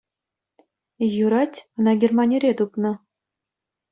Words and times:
Юрать, 1.25 1.55
ӑна 1.81 1.93
Германире 2.01 2.51
тупнӑ. 2.57 2.91